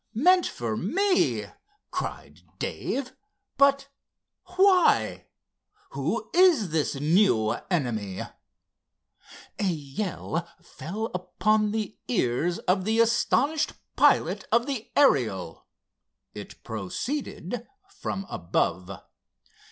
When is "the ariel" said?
14.65-15.67